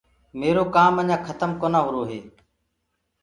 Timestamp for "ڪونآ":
1.61-1.79